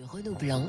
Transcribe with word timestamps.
de 0.00 0.04
Renaud 0.08 0.36
Blanc 0.40 0.62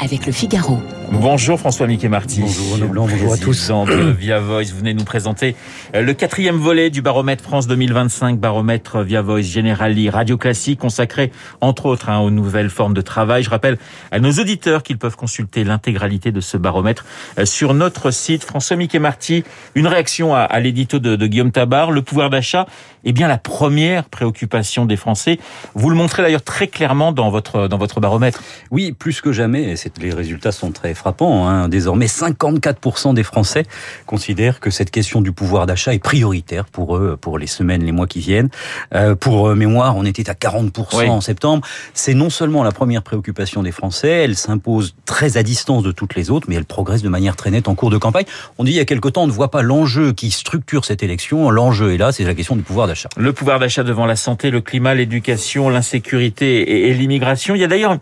avec 0.00 0.26
le 0.26 0.32
Figaro. 0.32 0.78
Bonjour 1.10 1.58
François 1.58 1.86
Mickey 1.86 2.08
Marty. 2.08 2.40
Bonjour 2.40 2.72
Renaud 2.74 2.88
Blanc, 2.88 3.06
bonjour 3.08 3.32
à 3.32 3.38
tous. 3.38 3.70
de 3.70 4.10
Via 4.10 4.40
Voice, 4.40 4.72
vous 4.72 4.78
venez 4.78 4.92
nous 4.92 5.04
présenter 5.04 5.54
euh, 5.94 6.02
le 6.02 6.12
quatrième 6.12 6.56
volet 6.56 6.90
du 6.90 7.00
baromètre 7.00 7.42
France 7.42 7.66
2025, 7.66 8.38
baromètre 8.38 9.00
Via 9.02 9.22
Voice 9.22 9.42
Generali 9.42 10.10
Radio 10.10 10.36
Classique, 10.36 10.80
consacré 10.80 11.30
entre 11.60 11.86
autres 11.86 12.10
hein, 12.10 12.18
aux 12.18 12.30
nouvelles 12.30 12.68
formes 12.68 12.94
de 12.94 13.00
travail. 13.00 13.42
Je 13.42 13.50
rappelle 13.50 13.78
à 14.10 14.18
nos 14.18 14.32
auditeurs 14.32 14.82
qu'ils 14.82 14.98
peuvent 14.98 15.16
consulter 15.16 15.64
l'intégralité 15.64 16.32
de 16.32 16.40
ce 16.40 16.56
baromètre 16.56 17.06
euh, 17.38 17.46
sur 17.46 17.72
notre 17.72 18.10
site. 18.10 18.44
François 18.44 18.76
Mickey 18.76 18.98
Marty, 18.98 19.44
une 19.74 19.86
réaction 19.86 20.34
à, 20.34 20.60
l'édito 20.60 20.98
de, 20.98 21.16
de 21.16 21.26
Guillaume 21.26 21.52
Tabar, 21.52 21.90
le 21.90 22.02
pouvoir 22.02 22.28
d'achat 22.28 22.66
est 23.04 23.12
bien 23.12 23.28
la 23.28 23.38
première 23.38 24.04
préoccupation 24.04 24.86
des 24.86 24.96
Français. 24.96 25.38
Vous 25.74 25.90
le 25.90 25.96
montrez 25.96 26.22
d'ailleurs 26.22 26.42
très 26.42 26.66
clairement 26.66 27.12
dans 27.12 27.30
votre, 27.30 27.68
dans 27.68 27.78
votre 27.78 28.00
baromètre. 28.00 28.42
Oui, 28.74 28.90
plus 28.90 29.20
que 29.20 29.30
jamais, 29.30 29.72
et 29.72 29.76
les 30.00 30.12
résultats 30.12 30.50
sont 30.50 30.72
très 30.72 30.94
frappants. 30.94 31.48
Hein. 31.48 31.68
Désormais, 31.68 32.06
54% 32.06 33.14
des 33.14 33.22
Français 33.22 33.66
considèrent 34.04 34.58
que 34.58 34.70
cette 34.70 34.90
question 34.90 35.20
du 35.20 35.30
pouvoir 35.30 35.66
d'achat 35.66 35.94
est 35.94 36.00
prioritaire 36.00 36.64
pour 36.64 36.96
eux, 36.96 37.16
pour 37.16 37.38
les 37.38 37.46
semaines, 37.46 37.84
les 37.84 37.92
mois 37.92 38.08
qui 38.08 38.18
viennent. 38.18 38.48
Euh, 38.92 39.14
pour 39.14 39.46
euh, 39.46 39.54
mémoire, 39.54 39.96
on 39.96 40.04
était 40.04 40.28
à 40.28 40.32
40% 40.32 41.08
en 41.08 41.20
septembre. 41.20 41.64
C'est 41.92 42.14
non 42.14 42.30
seulement 42.30 42.64
la 42.64 42.72
première 42.72 43.04
préoccupation 43.04 43.62
des 43.62 43.70
Français, 43.70 44.24
elle 44.24 44.34
s'impose 44.34 44.96
très 45.04 45.36
à 45.36 45.44
distance 45.44 45.84
de 45.84 45.92
toutes 45.92 46.16
les 46.16 46.32
autres, 46.32 46.48
mais 46.50 46.56
elle 46.56 46.64
progresse 46.64 47.02
de 47.02 47.08
manière 47.08 47.36
très 47.36 47.52
nette 47.52 47.68
en 47.68 47.76
cours 47.76 47.90
de 47.90 47.98
campagne. 47.98 48.24
On 48.58 48.64
dit 48.64 48.72
il 48.72 48.76
y 48.76 48.80
a 48.80 48.84
quelque 48.84 49.06
temps, 49.08 49.22
on 49.22 49.28
ne 49.28 49.32
voit 49.32 49.52
pas 49.52 49.62
l'enjeu 49.62 50.12
qui 50.12 50.32
structure 50.32 50.84
cette 50.84 51.04
élection. 51.04 51.48
L'enjeu 51.48 51.94
est 51.94 51.96
là, 51.96 52.10
c'est 52.10 52.24
la 52.24 52.34
question 52.34 52.56
du 52.56 52.64
pouvoir 52.64 52.88
d'achat. 52.88 53.08
Le 53.16 53.32
pouvoir 53.32 53.60
d'achat 53.60 53.84
devant 53.84 54.06
la 54.06 54.16
santé, 54.16 54.50
le 54.50 54.60
climat, 54.60 54.94
l'éducation, 54.94 55.68
l'insécurité 55.68 56.88
et 56.88 56.94
l'immigration. 56.94 57.54
Il 57.54 57.60
y 57.60 57.64
a 57.64 57.68
d'ailleurs 57.68 58.00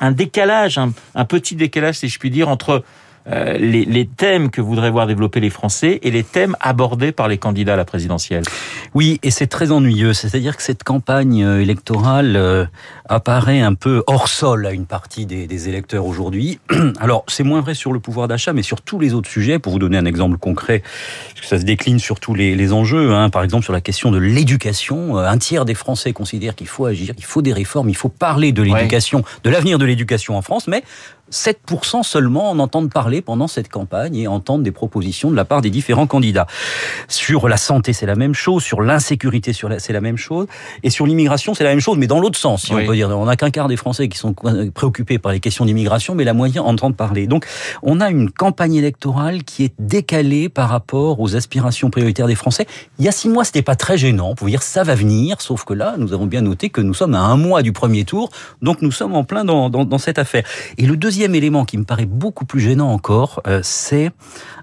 un 0.00 0.12
décalage, 0.12 0.78
un, 0.78 1.24
petit 1.24 1.54
décalage, 1.54 1.96
si 1.96 2.08
je 2.08 2.18
puis 2.18 2.30
dire, 2.30 2.48
entre 2.48 2.84
les, 3.28 3.84
les, 3.84 4.06
thèmes 4.06 4.50
que 4.50 4.60
voudraient 4.60 4.90
voir 4.90 5.06
développer 5.06 5.40
les 5.40 5.50
Français 5.50 5.98
et 6.02 6.10
les 6.10 6.24
thèmes 6.24 6.56
abordés 6.60 7.12
par 7.12 7.28
les 7.28 7.38
candidats 7.38 7.74
à 7.74 7.76
la 7.76 7.84
présidentielle. 7.84 8.42
Oui, 8.94 9.18
et 9.22 9.30
c'est 9.30 9.46
très 9.46 9.70
ennuyeux. 9.70 10.14
C'est-à-dire 10.14 10.56
que 10.56 10.62
cette 10.62 10.84
campagne 10.84 11.44
euh, 11.44 11.60
électorale 11.60 12.36
euh, 12.36 12.64
apparaît 13.08 13.60
un 13.60 13.74
peu 13.74 14.02
hors 14.06 14.28
sol 14.28 14.66
à 14.66 14.72
une 14.72 14.86
partie 14.86 15.26
des, 15.26 15.46
des 15.46 15.68
électeurs 15.68 16.06
aujourd'hui. 16.06 16.58
Alors, 17.00 17.24
c'est 17.28 17.44
moins 17.44 17.60
vrai 17.60 17.74
sur 17.74 17.92
le 17.92 18.00
pouvoir 18.00 18.28
d'achat, 18.28 18.52
mais 18.52 18.62
sur 18.62 18.80
tous 18.80 18.98
les 18.98 19.14
autres 19.14 19.30
sujets. 19.30 19.58
Pour 19.58 19.72
vous 19.72 19.78
donner 19.78 19.98
un 19.98 20.06
exemple 20.06 20.38
concret, 20.38 20.82
parce 21.28 21.40
que 21.42 21.46
ça 21.46 21.58
se 21.58 21.64
décline 21.64 21.98
sur 21.98 22.20
tous 22.20 22.34
les, 22.34 22.54
les 22.54 22.72
enjeux. 22.72 23.12
Hein. 23.12 23.30
Par 23.30 23.42
exemple, 23.42 23.64
sur 23.64 23.72
la 23.72 23.80
question 23.80 24.10
de 24.10 24.18
l'éducation, 24.18 25.16
un 25.16 25.38
tiers 25.38 25.64
des 25.64 25.74
Français 25.74 26.12
considèrent 26.12 26.54
qu'il 26.54 26.68
faut 26.68 26.86
agir, 26.86 27.14
il 27.18 27.24
faut 27.24 27.42
des 27.42 27.52
réformes, 27.52 27.88
il 27.88 27.96
faut 27.96 28.08
parler 28.08 28.52
de 28.52 28.62
l'éducation, 28.62 29.24
de 29.44 29.50
l'avenir 29.50 29.78
de 29.78 29.84
l'éducation 29.84 30.36
en 30.36 30.42
France, 30.42 30.68
mais 30.68 30.82
7% 31.30 32.02
seulement 32.02 32.50
en 32.50 32.58
entendent 32.58 32.90
parler 32.90 33.22
pendant 33.22 33.48
cette 33.48 33.68
campagne 33.68 34.16
et 34.16 34.28
entendent 34.28 34.62
des 34.62 34.72
propositions 34.72 35.30
de 35.30 35.36
la 35.36 35.44
part 35.44 35.62
des 35.62 35.70
différents 35.70 36.06
candidats. 36.06 36.46
Sur 37.08 37.48
la 37.48 37.56
santé, 37.56 37.92
c'est 37.92 38.06
la 38.06 38.14
même 38.14 38.34
chose. 38.34 38.62
Sur 38.62 38.82
l'insécurité, 38.82 39.52
c'est 39.52 39.92
la 39.92 40.00
même 40.00 40.16
chose. 40.16 40.46
Et 40.82 40.90
sur 40.90 41.06
l'immigration, 41.06 41.54
c'est 41.54 41.64
la 41.64 41.70
même 41.70 41.80
chose, 41.80 41.98
mais 41.98 42.06
dans 42.06 42.20
l'autre 42.20 42.38
sens, 42.38 42.62
si 42.62 42.72
on 42.72 42.84
peut 42.84 42.94
dire. 42.94 43.08
On 43.10 43.26
n'a 43.26 43.36
qu'un 43.36 43.50
quart 43.50 43.68
des 43.68 43.76
Français 43.76 44.08
qui 44.08 44.18
sont 44.18 44.34
préoccupés 44.74 45.18
par 45.18 45.32
les 45.32 45.40
questions 45.40 45.64
d'immigration, 45.64 46.14
mais 46.14 46.24
la 46.24 46.34
moyenne 46.34 46.60
entend 46.60 46.92
parler. 46.92 47.26
Donc, 47.26 47.46
on 47.82 48.00
a 48.00 48.10
une 48.10 48.30
campagne 48.30 48.74
électorale 48.74 49.44
qui 49.44 49.64
est 49.64 49.74
décalée 49.78 50.48
par 50.48 50.68
rapport 50.68 51.20
aux 51.20 51.36
aspirations 51.36 51.90
prioritaires 51.90 52.26
des 52.26 52.34
Français. 52.34 52.66
Il 52.98 53.04
y 53.04 53.08
a 53.08 53.12
six 53.12 53.28
mois, 53.28 53.44
c'était 53.44 53.62
pas 53.62 53.76
très 53.76 53.98
gênant. 53.98 54.30
On 54.30 54.34
pouvait 54.34 54.52
dire 54.52 54.62
ça 54.62 54.82
va 54.82 54.94
venir, 54.94 55.40
sauf 55.40 55.64
que 55.64 55.74
là, 55.74 55.94
nous 55.98 56.12
avons 56.12 56.26
bien 56.26 56.40
noté 56.40 56.70
que 56.70 56.80
nous 56.80 56.94
sommes 56.94 57.14
à 57.14 57.20
un 57.20 57.36
mois 57.36 57.62
du 57.62 57.72
premier 57.72 58.04
tour, 58.04 58.30
donc 58.62 58.82
nous 58.82 58.92
sommes 58.92 59.14
en 59.14 59.24
plein 59.24 59.44
dans, 59.44 59.70
dans, 59.70 59.84
dans 59.84 59.98
cette 59.98 60.18
affaire. 60.18 60.44
Et 60.76 60.86
le 60.86 60.96
deuxième 60.96 61.17
deuxième 61.18 61.34
élément 61.34 61.64
qui 61.64 61.78
me 61.78 61.82
paraît 61.82 62.06
beaucoup 62.06 62.44
plus 62.44 62.60
gênant 62.60 62.92
encore, 62.92 63.42
euh, 63.48 63.58
c'est 63.64 64.12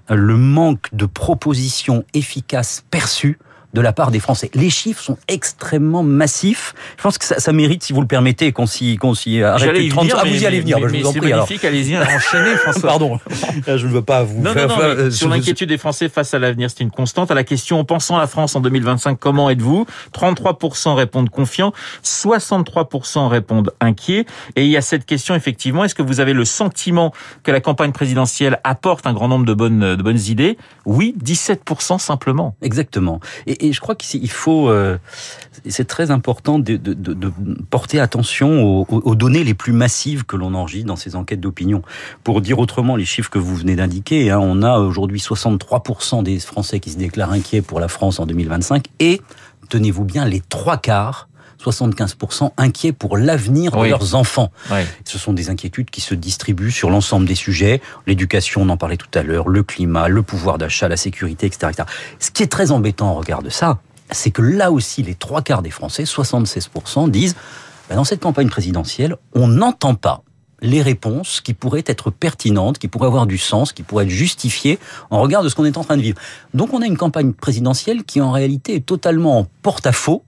le 0.08 0.38
manque 0.38 0.88
de 0.94 1.04
propositions 1.04 2.02
efficaces 2.14 2.82
perçues 2.90 3.38
de 3.76 3.82
la 3.82 3.92
part 3.92 4.10
des 4.10 4.20
Français. 4.20 4.50
Les 4.54 4.70
chiffres 4.70 5.02
sont 5.02 5.18
extrêmement 5.28 6.02
massifs. 6.02 6.74
Je 6.96 7.02
pense 7.02 7.18
que 7.18 7.26
ça, 7.26 7.38
ça 7.38 7.52
mérite, 7.52 7.82
si 7.82 7.92
vous 7.92 8.00
le 8.00 8.06
permettez, 8.06 8.50
qu'on 8.50 8.64
s'y, 8.64 8.96
qu'on 8.96 9.12
s'y 9.14 9.42
arrête 9.42 9.74
plus 9.74 9.88
30 9.90 10.12
Ah, 10.16 10.22
vous 10.24 10.42
y 10.42 10.46
allez 10.46 10.60
venir, 10.60 10.80
mais, 10.80 10.88
je 10.88 11.02
vous 11.02 11.08
en 11.08 11.12
prie. 11.12 11.30
magnifique, 11.30 11.62
allez-y, 11.62 11.98
enchaînez, 11.98 12.56
François. 12.56 12.88
Pardon, 12.88 13.20
je 13.66 13.86
ne 13.86 13.92
veux 13.92 14.00
pas 14.00 14.22
vous 14.22 14.40
non, 14.40 14.54
faire... 14.54 14.68
Non, 14.68 14.76
non, 14.76 14.82
euh, 14.82 15.10
sur 15.10 15.28
l'inquiétude 15.28 15.68
des 15.68 15.76
Français 15.76 16.08
face 16.08 16.32
à 16.32 16.38
l'avenir, 16.38 16.70
c'est 16.70 16.82
une 16.82 16.90
constante. 16.90 17.30
À 17.30 17.34
la 17.34 17.44
question, 17.44 17.78
en 17.78 17.84
pensant 17.84 18.16
à 18.16 18.20
la 18.20 18.26
France 18.26 18.56
en 18.56 18.60
2025, 18.60 19.18
comment 19.20 19.50
êtes-vous? 19.50 19.84
33% 20.14 20.94
répondent 20.94 21.28
confiants, 21.28 21.74
63% 22.02 23.28
répondent 23.28 23.72
inquiets. 23.80 24.24
Et 24.56 24.64
il 24.64 24.70
y 24.70 24.78
a 24.78 24.82
cette 24.82 25.04
question, 25.04 25.34
effectivement, 25.34 25.84
est-ce 25.84 25.94
que 25.94 26.02
vous 26.02 26.20
avez 26.20 26.32
le 26.32 26.46
sentiment 26.46 27.12
que 27.42 27.50
la 27.50 27.60
campagne 27.60 27.92
présidentielle 27.92 28.58
apporte 28.64 29.06
un 29.06 29.12
grand 29.12 29.28
nombre 29.28 29.44
de 29.44 29.52
bonnes, 29.52 29.96
de 29.96 30.02
bonnes 30.02 30.20
idées? 30.28 30.56
Oui, 30.86 31.14
17% 31.22 31.98
simplement. 31.98 32.56
Exactement. 32.62 33.20
Et, 33.46 33.65
et 33.65 33.65
je 33.72 33.80
crois 33.80 33.94
qu'il 33.94 34.30
faut, 34.30 34.68
euh, 34.68 34.98
c'est 35.68 35.86
très 35.86 36.10
important 36.10 36.58
de, 36.58 36.76
de, 36.76 36.94
de, 36.94 37.32
porter 37.70 38.00
attention 38.00 38.62
aux, 38.64 38.86
aux, 38.90 39.14
données 39.14 39.44
les 39.44 39.54
plus 39.54 39.72
massives 39.72 40.24
que 40.24 40.36
l'on 40.36 40.54
enregistre 40.54 40.86
dans 40.86 40.96
ces 40.96 41.16
enquêtes 41.16 41.40
d'opinion. 41.40 41.82
Pour 42.24 42.40
dire 42.40 42.58
autrement 42.58 42.96
les 42.96 43.04
chiffres 43.04 43.30
que 43.30 43.38
vous 43.38 43.56
venez 43.56 43.76
d'indiquer, 43.76 44.30
hein, 44.30 44.38
on 44.40 44.62
a 44.62 44.78
aujourd'hui 44.78 45.20
63% 45.20 46.22
des 46.22 46.38
Français 46.38 46.80
qui 46.80 46.90
se 46.90 46.98
déclarent 46.98 47.32
inquiets 47.32 47.62
pour 47.62 47.80
la 47.80 47.88
France 47.88 48.20
en 48.20 48.26
2025 48.26 48.86
et, 49.00 49.20
tenez-vous 49.68 50.04
bien, 50.04 50.24
les 50.24 50.40
trois 50.40 50.76
quarts 50.76 51.28
75% 51.62 52.52
inquiets 52.56 52.92
pour 52.92 53.16
l'avenir 53.16 53.72
de 53.72 53.86
leurs 53.86 54.14
enfants. 54.14 54.50
Ce 55.04 55.18
sont 55.18 55.32
des 55.32 55.50
inquiétudes 55.50 55.90
qui 55.90 56.00
se 56.00 56.14
distribuent 56.14 56.70
sur 56.70 56.90
l'ensemble 56.90 57.26
des 57.26 57.34
sujets. 57.34 57.80
L'éducation, 58.06 58.62
on 58.62 58.68
en 58.68 58.76
parlait 58.76 58.96
tout 58.96 59.08
à 59.14 59.22
l'heure, 59.22 59.48
le 59.48 59.62
climat, 59.62 60.08
le 60.08 60.22
pouvoir 60.22 60.58
d'achat, 60.58 60.88
la 60.88 60.96
sécurité, 60.96 61.46
etc., 61.46 61.72
etc. 61.72 61.88
Ce 62.18 62.30
qui 62.30 62.42
est 62.42 62.50
très 62.50 62.70
embêtant 62.70 63.08
en 63.08 63.14
regard 63.14 63.42
de 63.42 63.50
ça, 63.50 63.78
c'est 64.10 64.30
que 64.30 64.42
là 64.42 64.70
aussi, 64.70 65.02
les 65.02 65.14
trois 65.14 65.42
quarts 65.42 65.62
des 65.62 65.70
Français, 65.70 66.04
76%, 66.04 67.10
disent, 67.10 67.34
bah, 67.88 67.96
dans 67.96 68.04
cette 68.04 68.20
campagne 68.20 68.48
présidentielle, 68.48 69.16
on 69.34 69.48
n'entend 69.48 69.94
pas 69.94 70.22
les 70.62 70.82
réponses 70.82 71.40
qui 71.40 71.54
pourraient 71.54 71.84
être 71.86 72.10
pertinentes, 72.10 72.78
qui 72.78 72.88
pourraient 72.88 73.06
avoir 73.06 73.26
du 73.26 73.38
sens, 73.38 73.72
qui 73.72 73.82
pourraient 73.82 74.04
être 74.04 74.10
justifiées 74.10 74.78
en 75.10 75.20
regard 75.20 75.42
de 75.42 75.48
ce 75.48 75.54
qu'on 75.54 75.64
est 75.64 75.76
en 75.76 75.84
train 75.84 75.96
de 75.96 76.02
vivre. 76.02 76.18
Donc 76.54 76.72
on 76.72 76.82
a 76.82 76.86
une 76.86 76.96
campagne 76.96 77.32
présidentielle 77.32 78.04
qui 78.04 78.20
en 78.20 78.32
réalité 78.32 78.74
est 78.74 78.86
totalement 78.86 79.40
en 79.40 79.46
porte-à-faux 79.62 80.22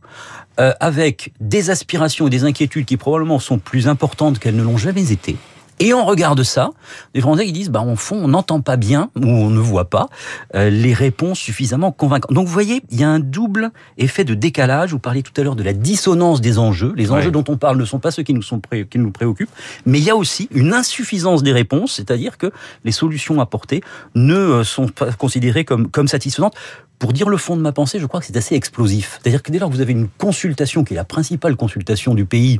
euh, 0.60 0.72
avec 0.80 1.32
des 1.40 1.70
aspirations 1.70 2.26
et 2.26 2.30
des 2.30 2.44
inquiétudes 2.44 2.84
qui 2.84 2.96
probablement 2.96 3.38
sont 3.38 3.58
plus 3.58 3.88
importantes 3.88 4.38
qu'elles 4.38 4.56
ne 4.56 4.62
l'ont 4.62 4.76
jamais 4.76 5.12
été. 5.12 5.36
Et 5.80 5.94
on 5.94 6.04
regarde 6.04 6.42
ça, 6.42 6.70
des 7.14 7.20
Français 7.20 7.46
qui 7.46 7.52
disent, 7.52 7.70
bah, 7.70 7.80
en 7.80 7.96
fond, 7.96 8.16
on 8.16 8.28
n'entend 8.28 8.60
pas 8.60 8.76
bien, 8.76 9.10
ou 9.16 9.26
on 9.26 9.50
ne 9.50 9.60
voit 9.60 9.88
pas, 9.88 10.08
euh, 10.54 10.70
les 10.70 10.92
réponses 10.92 11.38
suffisamment 11.38 11.92
convaincantes. 11.92 12.32
Donc, 12.32 12.46
vous 12.46 12.52
voyez, 12.52 12.82
il 12.90 13.00
y 13.00 13.04
a 13.04 13.08
un 13.08 13.20
double 13.20 13.70
effet 13.96 14.24
de 14.24 14.34
décalage. 14.34 14.92
Vous 14.92 14.98
parliez 14.98 15.22
tout 15.22 15.38
à 15.40 15.44
l'heure 15.44 15.56
de 15.56 15.62
la 15.62 15.72
dissonance 15.72 16.40
des 16.40 16.58
enjeux. 16.58 16.92
Les 16.96 17.12
enjeux 17.12 17.30
dont 17.30 17.44
on 17.48 17.56
parle 17.56 17.78
ne 17.78 17.84
sont 17.84 17.98
pas 18.00 18.10
ceux 18.10 18.22
qui 18.22 18.34
nous, 18.34 18.42
sont 18.42 18.60
qui 18.90 18.98
nous 18.98 19.10
préoccupent, 19.10 19.50
mais 19.86 19.98
il 19.98 20.04
y 20.04 20.10
a 20.10 20.16
aussi 20.16 20.48
une 20.52 20.72
insuffisance 20.72 21.42
des 21.42 21.52
réponses, 21.52 21.92
c'est-à-dire 21.92 22.38
que 22.38 22.50
les 22.84 22.92
solutions 22.92 23.40
apportées 23.40 23.82
ne 24.14 24.34
euh, 24.34 24.64
sont 24.64 24.88
pas 24.88 25.12
considérées 25.12 25.64
comme, 25.64 25.88
comme 25.88 26.08
satisfaisantes. 26.08 26.54
Pour 26.98 27.12
dire 27.12 27.28
le 27.28 27.36
fond 27.36 27.56
de 27.56 27.62
ma 27.62 27.70
pensée, 27.70 28.00
je 28.00 28.06
crois 28.06 28.18
que 28.18 28.26
c'est 28.26 28.36
assez 28.36 28.56
explosif. 28.56 29.20
C'est-à-dire 29.22 29.42
que 29.42 29.52
dès 29.52 29.60
lors 29.60 29.70
que 29.70 29.74
vous 29.74 29.80
avez 29.80 29.92
une 29.92 30.08
consultation 30.08 30.82
qui 30.82 30.94
est 30.94 30.96
la 30.96 31.04
principale 31.04 31.54
consultation 31.54 32.14
du 32.14 32.24
pays, 32.24 32.58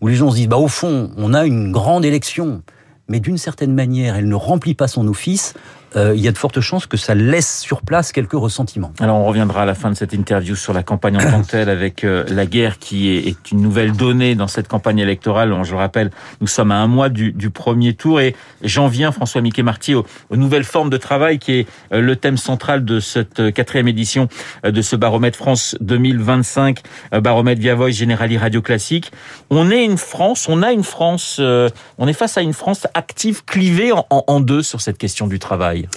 où 0.00 0.08
les 0.08 0.14
gens 0.14 0.30
se 0.30 0.36
disent, 0.36 0.48
bah, 0.48 0.56
au 0.58 0.68
fond, 0.68 1.10
on 1.16 1.34
a 1.34 1.44
une 1.44 1.72
grande 1.72 2.04
élection, 2.04 2.62
mais 3.08 3.20
d'une 3.20 3.38
certaine 3.38 3.74
manière, 3.74 4.16
elle 4.16 4.28
ne 4.28 4.34
remplit 4.34 4.74
pas 4.74 4.88
son 4.88 5.08
office, 5.08 5.54
euh, 5.96 6.12
il 6.14 6.20
y 6.20 6.28
a 6.28 6.32
de 6.32 6.38
fortes 6.38 6.60
chances 6.60 6.86
que 6.86 6.96
ça 6.96 7.14
laisse 7.14 7.60
sur 7.60 7.82
place 7.82 8.12
quelques 8.12 8.32
ressentiments. 8.32 8.92
Alors 9.00 9.16
on 9.16 9.24
reviendra 9.24 9.62
à 9.62 9.66
la 9.66 9.74
fin 9.74 9.90
de 9.90 9.94
cette 9.94 10.12
interview 10.12 10.54
sur 10.54 10.72
la 10.72 10.82
campagne 10.82 11.16
en 11.16 11.30
tant 11.30 11.42
que 11.42 11.50
telle 11.50 11.70
avec 11.70 12.04
euh, 12.04 12.24
la 12.28 12.46
guerre 12.46 12.78
qui 12.78 13.10
est, 13.10 13.50
une 13.50 13.62
nouvelle 13.62 13.92
donnée 13.92 14.34
dans 14.34 14.48
cette 14.48 14.68
campagne 14.68 14.98
électorale. 14.98 15.54
Je 15.62 15.72
le 15.72 15.78
rappelle, 15.78 16.10
nous 16.40 16.46
sommes 16.46 16.72
à 16.72 16.76
un 16.76 16.86
mois 16.86 17.08
du, 17.08 17.50
premier 17.50 17.94
tour 17.94 18.20
et 18.20 18.36
j'en 18.62 18.88
viens, 18.88 19.10
François 19.12 19.40
Mickey 19.40 19.62
Marty, 19.62 19.94
aux, 19.94 20.04
nouvelles 20.32 20.64
formes 20.64 20.90
de 20.90 20.98
travail 20.98 21.38
qui 21.38 21.52
est 21.52 21.66
euh, 21.92 22.00
le 22.00 22.16
thème 22.16 22.36
central 22.36 22.84
de 22.84 23.00
cette 23.00 23.52
quatrième 23.52 23.88
édition 23.88 24.28
de 24.64 24.82
ce 24.82 24.96
baromètre 24.96 25.38
France 25.38 25.76
2025, 25.80 26.80
baromètre 27.22 27.60
via 27.60 27.74
Voice 27.74 28.04
Radio 28.18 28.60
Classique. 28.62 29.10
On 29.50 29.70
est 29.70 29.84
une 29.84 29.96
France, 29.96 30.48
on 30.48 30.62
a 30.62 30.72
une 30.72 30.84
France, 30.84 31.40
on 31.40 32.08
est 32.08 32.12
face 32.12 32.36
à 32.36 32.42
une 32.42 32.52
France 32.52 32.86
active, 32.94 33.44
clivée 33.44 33.92
en 33.92 34.40
deux 34.40 34.62
sur 34.62 34.80
cette 34.80 34.98
question 34.98 35.26
du 35.26 35.38
travail 35.38 35.77
travail. 35.82 35.88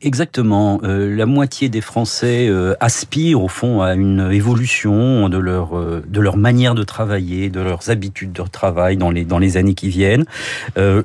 Exactement. 0.00 0.80
Euh, 0.84 1.16
la 1.16 1.26
moitié 1.26 1.68
des 1.68 1.80
Français 1.80 2.46
euh, 2.48 2.74
aspirent 2.78 3.42
au 3.42 3.48
fond 3.48 3.82
à 3.82 3.94
une 3.94 4.30
évolution 4.30 5.28
de 5.28 5.38
leur 5.38 5.76
euh, 5.76 6.04
de 6.06 6.20
leur 6.20 6.36
manière 6.36 6.76
de 6.76 6.84
travailler, 6.84 7.50
de 7.50 7.60
leurs 7.60 7.90
habitudes 7.90 8.32
de 8.32 8.42
travail 8.42 8.96
dans 8.96 9.10
les 9.10 9.24
dans 9.24 9.40
les 9.40 9.56
années 9.56 9.74
qui 9.74 9.88
viennent. 9.88 10.24
Euh, 10.76 11.02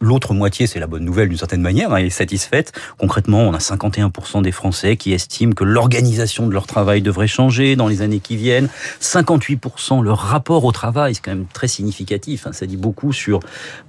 L'autre 0.00 0.34
moitié, 0.34 0.66
c'est 0.66 0.78
la 0.78 0.86
bonne 0.86 1.04
nouvelle 1.04 1.30
d'une 1.30 1.38
certaine 1.38 1.62
manière, 1.62 1.94
hein, 1.94 1.96
est 1.96 2.10
satisfaite. 2.10 2.72
Concrètement, 2.98 3.40
on 3.40 3.54
a 3.54 3.58
51% 3.58 4.42
des 4.42 4.52
Français 4.52 4.98
qui 4.98 5.14
estiment 5.14 5.52
que 5.52 5.64
l'organisation 5.64 6.46
de 6.46 6.52
leur 6.52 6.66
travail 6.66 7.00
devrait 7.00 7.28
changer 7.28 7.74
dans 7.74 7.88
les 7.88 8.02
années 8.02 8.20
qui 8.20 8.36
viennent. 8.36 8.68
58% 9.00 10.02
leur 10.02 10.18
rapport 10.18 10.64
au 10.64 10.72
travail, 10.72 11.14
c'est 11.14 11.22
quand 11.22 11.30
même 11.30 11.46
très 11.52 11.68
significatif. 11.68 12.46
Hein, 12.46 12.52
ça 12.52 12.66
dit 12.66 12.76
beaucoup 12.76 13.14
sur 13.14 13.40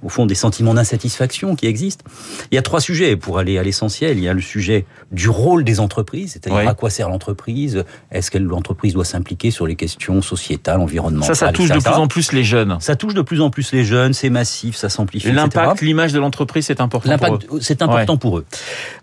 au 0.02 0.08
fond 0.08 0.24
des 0.24 0.34
sentiments 0.34 0.72
d'insatisfaction 0.72 1.54
qui 1.54 1.66
existent. 1.66 2.04
Il 2.50 2.54
y 2.54 2.58
a 2.58 2.62
trois 2.62 2.80
sujets 2.80 3.14
pour 3.16 3.38
aller 3.38 3.58
à 3.58 3.62
l'essentiel. 3.62 4.18
Le 4.38 4.42
sujet 4.42 4.86
du 5.12 5.28
rôle 5.28 5.64
des 5.64 5.80
entreprises, 5.80 6.32
c'est-à-dire 6.32 6.68
à 6.68 6.74
quoi 6.74 6.90
sert 6.90 7.08
l'entreprise, 7.08 7.84
est-ce 8.10 8.30
que 8.30 8.38
l'entreprise 8.38 8.94
doit 8.94 9.04
s'impliquer 9.04 9.50
sur 9.50 9.66
les 9.66 9.76
questions 9.76 10.22
sociétales, 10.22 10.80
environnementales. 10.80 11.36
Ça, 11.36 11.46
ça 11.46 11.52
touche 11.52 11.70
de 11.70 11.78
plus 11.78 11.94
en 11.94 12.08
plus 12.08 12.32
les 12.32 12.44
jeunes. 12.44 12.76
Ça 12.80 12.96
touche 12.96 13.14
de 13.14 13.22
plus 13.22 13.40
en 13.40 13.50
plus 13.50 13.72
les 13.72 13.84
jeunes, 13.84 14.12
c'est 14.12 14.30
massif, 14.30 14.76
ça 14.76 14.88
s'amplifie. 14.88 15.32
L'impact, 15.32 15.80
l'image 15.80 16.12
de 16.12 16.18
l'entreprise, 16.18 16.66
c'est 16.66 16.80
important 16.80 17.18
pour 17.18 17.34
eux. 17.34 17.60
C'est 17.60 17.82
important 17.82 18.16
pour 18.16 18.38
eux. 18.38 18.44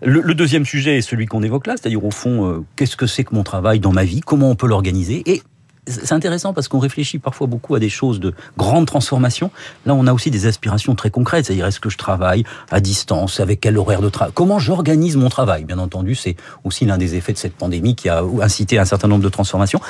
Le, 0.02 0.34
deuxième 0.34 0.66
sujet 0.66 0.98
est 0.98 1.02
celui 1.02 1.26
qu'on 1.26 1.42
évoque 1.42 1.66
là, 1.66 1.74
c'est-à-dire 1.76 2.04
au 2.04 2.10
fond, 2.10 2.46
euh, 2.46 2.64
qu'est-ce 2.76 2.96
que 2.96 3.06
c'est 3.06 3.24
que 3.24 3.34
mon 3.34 3.42
travail 3.42 3.80
dans 3.80 3.92
ma 3.92 4.04
vie, 4.04 4.20
comment 4.20 4.50
on 4.50 4.54
peut 4.54 4.66
l'organiser 4.66 5.22
et 5.26 5.42
c'est 5.86 6.12
intéressant 6.12 6.52
parce 6.52 6.68
qu'on 6.68 6.78
réfléchit 6.78 7.18
parfois 7.18 7.46
beaucoup 7.46 7.74
à 7.74 7.78
des 7.78 7.88
choses 7.88 8.20
de 8.20 8.34
grande 8.56 8.86
transformation. 8.86 9.50
Là, 9.84 9.94
on 9.94 10.06
a 10.06 10.12
aussi 10.12 10.30
des 10.30 10.46
aspirations 10.46 10.94
très 10.94 11.10
concrètes, 11.10 11.46
c'est-à-dire 11.46 11.66
est-ce 11.66 11.80
que 11.80 11.90
je 11.90 11.98
travaille 11.98 12.44
à 12.70 12.80
distance, 12.80 13.40
avec 13.40 13.60
quel 13.60 13.78
horaire 13.78 14.00
de 14.00 14.08
travail, 14.08 14.32
comment 14.34 14.58
j'organise 14.58 15.16
mon 15.16 15.28
travail? 15.28 15.64
Bien 15.64 15.78
entendu, 15.78 16.14
c'est 16.14 16.36
aussi 16.64 16.86
l'un 16.86 16.98
des 16.98 17.14
effets 17.14 17.32
de 17.32 17.38
cette 17.38 17.54
pandémie 17.54 17.94
qui 17.94 18.08
a 18.08 18.22
incité 18.42 18.78
un 18.78 18.84
certain 18.84 19.08
nombre 19.08 19.22
de 19.22 19.28
transformations. 19.28 19.80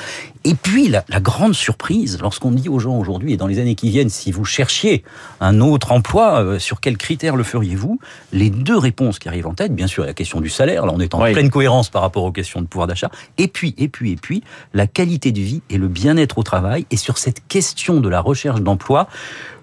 Et 0.43 0.53
puis, 0.53 0.87
la, 0.87 1.03
la 1.09 1.19
grande 1.19 1.53
surprise, 1.53 2.19
lorsqu'on 2.21 2.51
dit 2.51 2.69
aux 2.69 2.79
gens 2.79 2.97
aujourd'hui 2.97 3.33
et 3.33 3.37
dans 3.37 3.47
les 3.47 3.59
années 3.59 3.75
qui 3.75 3.89
viennent, 3.89 4.09
si 4.09 4.31
vous 4.31 4.45
cherchiez 4.45 5.03
un 5.39 5.59
autre 5.61 5.91
emploi, 5.91 6.43
euh, 6.43 6.59
sur 6.59 6.79
quels 6.79 6.97
critères 6.97 7.35
le 7.35 7.43
feriez-vous? 7.43 7.99
Les 8.31 8.49
deux 8.49 8.77
réponses 8.77 9.19
qui 9.19 9.27
arrivent 9.27 9.47
en 9.47 9.53
tête, 9.53 9.73
bien 9.73 9.87
sûr, 9.87 10.05
la 10.05 10.13
question 10.13 10.41
du 10.41 10.49
salaire, 10.49 10.85
là 10.85 10.93
on 10.95 10.99
est 10.99 11.13
en 11.13 11.19
pleine 11.19 11.49
cohérence 11.49 11.89
par 11.89 12.01
rapport 12.01 12.23
aux 12.23 12.31
questions 12.31 12.61
de 12.61 12.67
pouvoir 12.67 12.87
d'achat, 12.87 13.09
et 13.37 13.47
puis, 13.47 13.73
et 13.77 13.87
puis, 13.87 14.11
et 14.11 14.15
puis, 14.15 14.43
la 14.73 14.87
qualité 14.87 15.31
de 15.31 15.39
vie 15.39 15.61
et 15.69 15.77
le 15.77 15.86
bien-être 15.87 16.37
au 16.37 16.43
travail. 16.43 16.85
Et 16.91 16.97
sur 16.97 17.17
cette 17.17 17.47
question 17.47 17.99
de 17.99 18.09
la 18.09 18.21
recherche 18.21 18.61
d'emploi, 18.61 19.07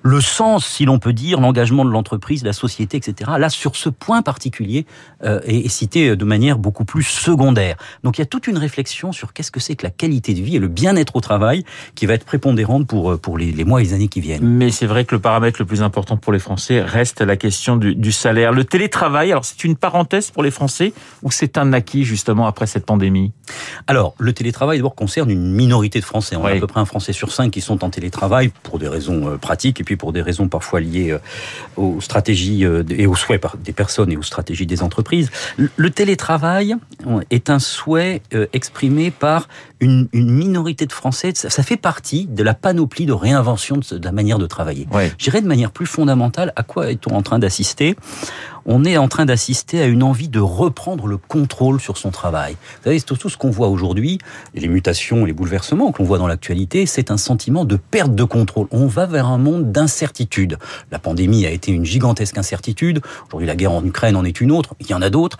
le 0.04 0.20
sens, 0.20 0.66
si 0.66 0.84
l'on 0.84 0.98
peut 0.98 1.14
dire, 1.14 1.40
l'engagement 1.40 1.84
de 1.84 1.90
l'entreprise, 1.90 2.44
la 2.44 2.52
société, 2.52 2.98
etc. 2.98 3.32
Là, 3.38 3.48
sur 3.48 3.74
ce 3.74 3.88
point 3.88 4.20
particulier, 4.20 4.84
euh, 5.24 5.40
est, 5.44 5.68
cité 5.68 6.14
de 6.14 6.24
manière 6.24 6.58
beaucoup 6.58 6.84
plus 6.84 7.02
secondaire. 7.02 7.76
Donc 8.04 8.18
il 8.18 8.20
y 8.20 8.22
a 8.22 8.26
toute 8.26 8.46
une 8.46 8.58
réflexion 8.58 9.12
sur 9.12 9.32
qu'est-ce 9.32 9.50
que 9.50 9.60
c'est 9.60 9.76
que 9.76 9.84
la 9.84 9.90
qualité 9.90 10.34
de 10.34 10.42
vie 10.42 10.56
et 10.56 10.58
le 10.58 10.68
bien-être 10.68 11.16
au 11.16 11.20
travail 11.20 11.64
qui 11.94 12.04
va 12.04 12.12
être 12.12 12.26
prépondérante 12.26 12.86
pour, 12.86 13.12
euh, 13.12 13.16
pour 13.16 13.38
les, 13.38 13.50
les 13.50 13.64
mois 13.64 13.80
et 13.80 13.84
les 13.84 13.92
années 13.94 14.08
qui 14.08 14.20
viennent. 14.20 14.44
Mais 14.44 14.70
c'est 14.70 14.86
vrai 14.86 15.06
que 15.06 15.14
le 15.14 15.20
paramètre 15.20 15.60
le 15.60 15.64
plus 15.64 15.82
important 15.82 16.18
pour 16.18 16.32
les 16.32 16.38
Français 16.38 16.82
reste 16.82 17.22
la 17.22 17.36
question 17.36 17.76
du, 17.76 17.94
du 17.94 18.12
salaire. 18.12 18.52
Le 18.52 18.64
télétravail, 18.64 19.32
alors 19.32 19.46
c'est 19.46 19.64
une 19.64 19.74
parenthèse 19.74 20.30
pour 20.30 20.42
les 20.42 20.50
Français 20.50 20.92
ou 21.22 21.30
c'est 21.30 21.56
un 21.56 21.72
acquis 21.72 22.04
justement 22.04 22.46
après 22.46 22.66
cette 22.66 22.84
pandémie? 22.84 23.32
Alors, 23.86 24.14
le 24.18 24.32
télétravail 24.32 24.78
d'abord 24.78 24.94
concerne 24.94 25.30
une 25.30 25.50
minorité 25.50 25.98
de 25.98 26.04
Français. 26.04 26.36
On 26.36 26.44
a 26.44 26.50
à 26.50 26.56
peu 26.56 26.66
près 26.66 26.80
un 26.80 26.84
Français 26.84 27.12
sur 27.12 27.32
cinq 27.32 27.50
qui 27.50 27.60
sont 27.60 27.84
en 27.84 27.90
télétravail 27.90 28.52
pour 28.62 28.78
des 28.78 28.88
raisons 28.88 29.28
euh, 29.28 29.36
pratiques 29.38 29.80
et 29.80 29.84
puis 29.84 29.94
pour 29.96 30.12
des 30.12 30.23
raisons 30.23 30.49
parfois 30.49 30.81
liées 30.81 31.11
euh, 31.11 31.19
aux 31.76 32.00
stratégies 32.00 32.64
euh, 32.64 32.82
et 32.91 33.06
aux 33.06 33.14
souhaits 33.14 33.43
des 33.62 33.73
personnes 33.73 34.12
et 34.12 34.17
aux 34.17 34.23
stratégies 34.23 34.67
des 34.67 34.82
entreprises. 34.82 35.31
Le 35.56 35.91
télétravail 35.91 36.76
est 37.31 37.50
un 37.50 37.58
souhait 37.58 38.23
euh, 38.35 38.46
exprimé 38.52 39.11
par 39.11 39.49
une, 39.81 40.08
minorité 40.12 40.87
de 40.87 40.93
Français. 40.93 41.32
Ça, 41.35 41.62
fait 41.62 41.76
partie 41.76 42.26
de 42.26 42.43
la 42.43 42.55
panoplie 42.55 43.06
de 43.06 43.12
réinvention 43.12 43.76
de, 43.76 44.05
la 44.05 44.12
manière 44.12 44.38
de 44.38 44.46
travailler. 44.46 44.87
Je 45.19 45.25
dirais 45.25 45.41
de 45.41 45.46
manière 45.46 45.70
plus 45.70 45.87
fondamentale, 45.87 46.52
à 46.56 46.62
quoi 46.62 46.91
est-on 46.91 47.14
en 47.14 47.23
train 47.23 47.38
d'assister? 47.38 47.96
On 48.66 48.84
est 48.84 48.96
en 48.96 49.08
train 49.08 49.25
d'assister 49.25 49.81
à 49.81 49.87
une 49.87 50.02
envie 50.02 50.28
de 50.28 50.40
reprendre 50.40 51.06
le 51.06 51.16
contrôle 51.16 51.81
sur 51.81 51.96
son 51.96 52.11
travail. 52.11 52.56
Vous 52.78 52.84
savez, 52.84 53.00
tout 53.00 53.28
ce 53.28 53.37
qu'on 53.37 53.50
voit 53.50 53.69
aujourd'hui, 53.69 54.19
les 54.55 54.69
mutations, 54.69 55.25
les 55.25 55.32
bouleversements 55.32 55.93
que 55.93 55.99
l'on 56.02 56.05
voit 56.05 56.19
dans 56.19 56.26
l'actualité, 56.26 56.87
c'est 56.87 57.11
un 57.11 57.16
sentiment 57.16 57.64
de 57.64 57.76
perte 57.76 58.14
de 58.14 58.25
contrôle. 58.25 58.66
On 58.70 58.87
va 58.87 59.06
vers 59.06 59.26
un 59.26 59.38
monde 59.38 59.72
d'incertitude. 59.72 60.58
La 60.90 60.99
pandémie 60.99 61.46
a 61.46 61.50
été 61.50 61.72
une 61.72 61.84
gigantesque 61.84 62.38
incertitude. 62.38 63.00
Aujourd'hui, 63.28 63.46
la 63.46 63.56
guerre 63.56 63.72
en 63.72 63.84
Ukraine 63.84 64.16
en 64.16 64.25
est 64.25 64.40
une 64.40 64.52
autre. 64.52 64.75
Il 64.81 64.88
y 64.88 64.94
en 64.94 65.02
a 65.02 65.10
d'autres. 65.10 65.38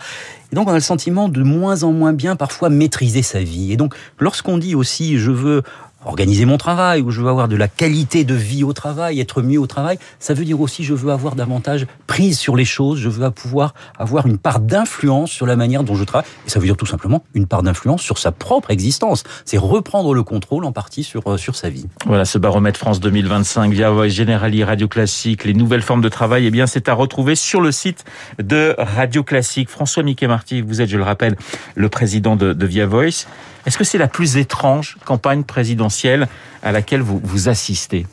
Et 0.51 0.55
donc, 0.55 0.67
on 0.67 0.71
a 0.71 0.75
le 0.75 0.79
sentiment 0.79 1.27
de 1.27 1.41
moins 1.43 1.83
en 1.83 1.91
moins 1.91 2.13
bien 2.13 2.35
parfois 2.35 2.69
maîtriser 2.69 3.21
sa 3.23 3.41
vie. 3.41 3.71
Et 3.71 3.77
donc, 3.77 3.95
lorsqu'on 4.19 4.57
dit 4.57 4.75
aussi, 4.75 5.17
je 5.17 5.31
veux 5.31 5.63
organiser 6.05 6.45
mon 6.45 6.57
travail, 6.57 7.01
ou 7.01 7.11
je 7.11 7.21
veux 7.21 7.29
avoir 7.29 7.47
de 7.47 7.55
la 7.55 7.67
qualité 7.67 8.23
de 8.23 8.35
vie 8.35 8.63
au 8.63 8.73
travail, 8.73 9.19
être 9.19 9.41
mieux 9.41 9.59
au 9.59 9.67
travail, 9.67 9.97
ça 10.19 10.33
veut 10.33 10.45
dire 10.45 10.61
aussi 10.61 10.83
je 10.83 10.93
veux 10.93 11.11
avoir 11.11 11.35
davantage 11.35 11.87
prise 12.07 12.37
sur 12.37 12.55
les 12.55 12.65
choses, 12.65 12.99
je 12.99 13.09
veux 13.09 13.29
pouvoir 13.31 13.73
avoir 13.97 14.27
une 14.27 14.37
part 14.37 14.59
d'influence 14.59 15.31
sur 15.31 15.45
la 15.45 15.55
manière 15.55 15.83
dont 15.83 15.95
je 15.95 16.03
travaille, 16.03 16.29
et 16.45 16.49
ça 16.49 16.59
veut 16.59 16.65
dire 16.65 16.77
tout 16.77 16.85
simplement 16.85 17.23
une 17.33 17.47
part 17.47 17.63
d'influence 17.63 18.01
sur 18.01 18.17
sa 18.17 18.31
propre 18.31 18.71
existence. 18.71 19.23
C'est 19.45 19.57
reprendre 19.57 20.13
le 20.13 20.23
contrôle 20.23 20.65
en 20.65 20.71
partie 20.71 21.03
sur, 21.03 21.27
euh, 21.27 21.37
sur 21.37 21.55
sa 21.55 21.69
vie. 21.69 21.85
Voilà, 22.05 22.25
ce 22.25 22.37
baromètre 22.37 22.79
France 22.79 22.99
2025 22.99 23.73
via 23.73 24.07
Generali, 24.07 24.63
Radio 24.63 24.87
Classique, 24.87 25.43
les 25.43 25.53
nouvelles 25.53 25.81
formes 25.81 26.01
de 26.01 26.09
travail, 26.09 26.45
eh 26.45 26.51
bien 26.51 26.67
c'est 26.67 26.89
à 26.89 26.93
retrouver 26.93 27.35
sur 27.35 27.61
le 27.61 27.71
site 27.71 28.05
de 28.39 28.75
Radio 28.77 29.23
Classique. 29.23 29.69
François 29.69 30.03
Mickey 30.03 30.27
Marty, 30.27 30.61
vous 30.61 30.81
êtes, 30.81 30.89
je 30.89 30.97
le 30.97 31.03
rappelle, 31.03 31.35
le 31.75 31.89
président 31.89 32.35
de, 32.35 32.53
de 32.53 32.65
Via 32.65 32.85
Voice. 32.85 33.25
Est-ce 33.65 33.77
que 33.77 33.83
c'est 33.83 33.97
la 33.97 34.07
plus 34.07 34.37
étrange 34.37 34.97
campagne 35.05 35.43
présidentielle 35.43 36.27
à 36.63 36.71
laquelle 36.71 37.01
vous, 37.01 37.19
vous 37.23 37.49
assistez? 37.49 38.05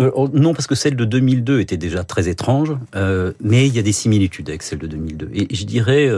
Euh, 0.00 0.10
oh, 0.14 0.28
non, 0.32 0.54
parce 0.54 0.66
que 0.66 0.74
celle 0.74 0.96
de 0.96 1.04
2002 1.04 1.60
était 1.60 1.76
déjà 1.76 2.04
très 2.04 2.28
étrange, 2.28 2.76
euh, 2.94 3.32
mais 3.42 3.66
il 3.66 3.74
y 3.74 3.78
a 3.78 3.82
des 3.82 3.92
similitudes 3.92 4.48
avec 4.48 4.62
celle 4.62 4.78
de 4.78 4.86
2002. 4.86 5.30
Et 5.34 5.54
je 5.54 5.64
dirais, 5.64 6.08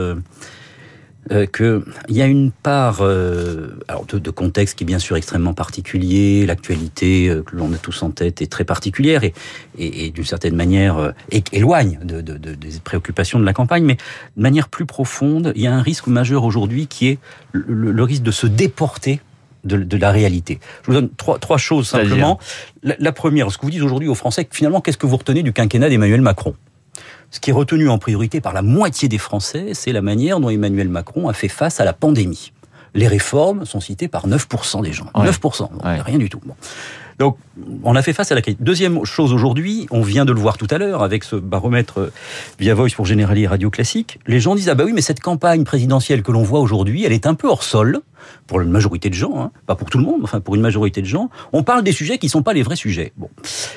euh, 1.29 1.45
qu'il 1.45 1.83
y 2.09 2.21
a 2.21 2.25
une 2.25 2.51
part 2.51 3.01
euh, 3.01 3.79
alors 3.87 4.05
de, 4.05 4.17
de, 4.17 4.31
contexte 4.31 4.75
qui 4.75 4.83
est 4.83 4.87
bien 4.87 4.97
sûr 4.97 5.17
extrêmement 5.17 5.53
particulier, 5.53 6.47
l'actualité 6.47 7.29
euh, 7.29 7.43
que 7.43 7.55
l'on 7.55 7.71
a 7.73 7.77
tous 7.77 8.01
en 8.01 8.09
tête 8.09 8.41
est 8.41 8.51
très 8.51 8.63
particulière 8.63 9.23
et, 9.23 9.33
et, 9.77 10.05
et 10.05 10.09
d'une 10.09 10.25
certaine 10.25 10.55
manière 10.55 10.97
euh, 10.97 11.11
éloigne 11.51 11.99
de, 12.03 12.21
de, 12.21 12.37
des 12.37 12.79
préoccupations 12.83 13.39
de 13.39 13.45
la 13.45 13.53
campagne, 13.53 13.83
mais 13.83 13.97
de 14.35 14.41
manière 14.41 14.67
plus 14.67 14.87
profonde, 14.87 15.53
il 15.55 15.61
y 15.61 15.67
a 15.67 15.73
un 15.73 15.81
risque 15.83 16.07
majeur 16.07 16.43
aujourd'hui 16.43 16.87
qui 16.87 17.09
est 17.09 17.19
le, 17.51 17.91
le, 17.91 18.03
risque 18.03 18.23
de 18.23 18.31
se 18.31 18.47
déporter 18.47 19.19
de, 19.63 19.77
de, 19.77 19.97
la 19.97 20.09
réalité. 20.11 20.59
Je 20.81 20.87
vous 20.87 20.93
donne 20.93 21.09
trois, 21.17 21.37
trois 21.37 21.59
choses 21.59 21.87
simplement. 21.87 22.39
La, 22.81 22.95
la, 22.97 23.11
première, 23.11 23.51
ce 23.51 23.59
que 23.59 23.65
vous 23.65 23.71
dites 23.71 23.83
aujourd'hui 23.83 24.07
aux 24.07 24.15
Français, 24.15 24.47
finalement, 24.49 24.81
qu'est-ce 24.81 24.97
que 24.97 25.05
vous 25.05 25.17
retenez 25.17 25.43
du 25.43 25.53
quinquennat 25.53 25.89
d'Emmanuel 25.89 26.21
Macron? 26.21 26.55
Ce 27.31 27.39
qui 27.39 27.49
est 27.49 27.53
retenu 27.53 27.89
en 27.89 27.97
priorité 27.97 28.41
par 28.41 28.53
la 28.53 28.61
moitié 28.61 29.07
des 29.07 29.17
Français, 29.17 29.69
c'est 29.73 29.93
la 29.93 30.01
manière 30.01 30.39
dont 30.39 30.49
Emmanuel 30.49 30.89
Macron 30.89 31.29
a 31.29 31.33
fait 31.33 31.47
face 31.47 31.79
à 31.79 31.85
la 31.85 31.93
pandémie. 31.93 32.51
Les 32.93 33.07
réformes 33.07 33.65
sont 33.65 33.79
citées 33.79 34.09
par 34.09 34.27
9% 34.27 34.83
des 34.83 34.91
gens. 34.91 35.09
9%, 35.15 35.69
rien 35.81 36.17
du 36.17 36.29
tout. 36.29 36.41
Bon. 36.45 36.55
Donc, 37.19 37.37
on 37.83 37.95
a 37.95 38.01
fait 38.01 38.13
face 38.13 38.31
à 38.31 38.35
la 38.35 38.41
crise. 38.41 38.55
Deuxième 38.59 39.05
chose 39.05 39.31
aujourd'hui, 39.31 39.87
on 39.91 40.01
vient 40.01 40.25
de 40.25 40.33
le 40.33 40.39
voir 40.39 40.57
tout 40.57 40.67
à 40.71 40.77
l'heure 40.77 41.03
avec 41.03 41.23
ce 41.23 41.35
baromètre 41.35 41.99
euh, 41.99 42.11
via 42.59 42.73
Voice 42.73 42.89
pour 42.95 43.05
Généralie 43.05 43.45
Radio 43.45 43.69
Classique. 43.69 44.19
Les 44.25 44.39
gens 44.39 44.55
disent 44.55 44.69
ah 44.69 44.75
bah 44.75 44.83
oui, 44.85 44.91
mais 44.91 45.01
cette 45.01 45.19
campagne 45.19 45.63
présidentielle 45.63 46.23
que 46.23 46.31
l'on 46.31 46.43
voit 46.43 46.59
aujourd'hui, 46.59 47.05
elle 47.05 47.13
est 47.13 47.27
un 47.27 47.35
peu 47.35 47.47
hors 47.47 47.63
sol 47.63 48.01
pour 48.47 48.61
une 48.61 48.69
majorité 48.69 49.09
de 49.09 49.15
gens, 49.15 49.41
hein, 49.41 49.51
pas 49.65 49.75
pour 49.75 49.89
tout 49.89 49.97
le 49.97 50.03
monde, 50.03 50.21
enfin 50.23 50.39
pour 50.39 50.55
une 50.55 50.61
majorité 50.61 51.01
de 51.01 51.07
gens. 51.07 51.29
On 51.53 51.63
parle 51.63 51.83
des 51.83 51.91
sujets 51.91 52.17
qui 52.17 52.29
sont 52.29 52.43
pas 52.43 52.53
les 52.53 52.63
vrais 52.63 52.75
sujets. 52.75 53.13
Bon. 53.17 53.29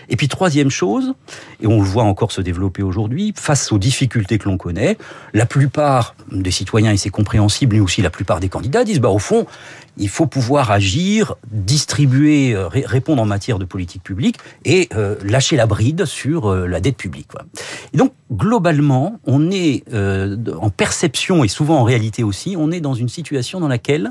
Et 0.09 0.17
puis 0.17 0.29
troisième 0.29 0.71
chose, 0.71 1.15
et 1.61 1.67
on 1.67 1.81
le 1.81 1.87
voit 1.87 2.05
encore 2.05 2.33
se 2.33 2.41
développer 2.41 2.83
aujourd'hui, 2.83 3.33
face 3.37 3.73
aux 3.73 3.79
difficultés 3.79 4.39
que 4.39 4.49
l'on 4.49 4.57
connaît, 4.57 4.97
la 5.33 5.47
plupart 5.47 6.15
des 6.31 6.51
citoyens 6.51 6.93
et 6.93 6.97
c'est 6.97 7.11
compréhensible, 7.11 7.77
mais 7.77 7.81
aussi 7.81 8.03
la 8.03 8.11
plupart 8.11 8.41
des 8.41 8.49
candidats 8.49 8.85
disent 8.85 9.01
bah 9.01 9.11
au 9.11 9.19
fond, 9.19 9.47
il 9.97 10.09
faut 10.09 10.27
pouvoir 10.27 10.71
agir, 10.71 11.35
distribuer, 11.51 12.55
euh, 12.55 12.69
répondre 12.69 13.23
en 13.23 13.27
matière 13.27 13.59
de 13.59 13.65
politique 13.65 14.03
publique 14.03 14.39
et 14.65 14.89
euh, 14.95 15.17
lâcher 15.23 15.57
la 15.57 15.67
bride 15.67 16.05
sur 16.05 16.51
euh, 16.51 16.67
la 16.67 16.81
dette 16.81 16.97
publique. 16.97 17.29
Donc, 17.93 18.13
globalement, 18.33 19.21
on 19.25 19.51
est 19.51 19.85
en 19.93 20.71
perception 20.71 21.45
et 21.45 21.49
souvent 21.49 21.79
en 21.79 21.85
réalité 21.85 22.23
aussi, 22.23 22.57
on 22.59 22.71
est 22.71 22.81
dans 22.81 22.95
une 22.95 23.09
situation 23.09 23.61
dans 23.61 23.69
laquelle 23.69 24.11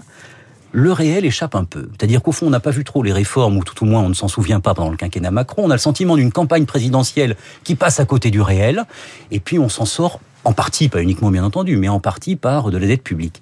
le 0.74 0.92
réel 0.92 1.24
échappe 1.24 1.56
un 1.56 1.64
peu. 1.64 1.88
C'est-à-dire 1.92 2.22
qu'au 2.22 2.32
fond, 2.34 2.48
on 2.48 2.50
n'a 2.50 2.60
pas 2.60 2.72
vu 2.72 2.84
trop 2.84 3.04
les 3.04 3.14
réformes, 3.14 3.58
ou 3.58 3.64
tout 3.64 3.84
au 3.84 3.88
moins 3.88 4.02
on 4.02 4.10
ne 4.10 4.14
s'en 4.14 4.28
souvient 4.28 4.60
pas 4.60 4.74
pendant 4.74 4.90
le 4.90 4.98
quinquennat 4.98 5.32
Macron. 5.32 5.64
On 5.66 5.70
a 5.70 5.76
le 5.76 5.80
sentiment 5.80 6.18
d'une 6.18 6.32
campagne 6.32 6.66
présidentielle 6.66 7.38
qui 7.64 7.76
passe 7.76 8.00
à 8.00 8.06
côté 8.06 8.32
du 8.32 8.42
réel, 8.42 8.84
et 9.32 9.40
puis 9.40 9.60
on 9.60 9.70
s'en 9.70 9.86
sort 9.86 10.20
en 10.46 10.52
partie, 10.52 10.90
pas 10.90 11.02
uniquement 11.02 11.32
bien 11.32 11.44
entendu, 11.44 11.78
mais 11.78 11.88
en 11.88 12.00
partie 12.00 12.36
par 12.36 12.70
de 12.70 12.78
la 12.78 12.88
dette 12.88 13.04
publique. 13.04 13.42